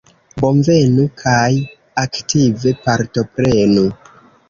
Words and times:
Bonvenu 0.43 1.05
kaj 1.19 1.43
aktive 2.07 2.77
partoprenu! 2.89 3.89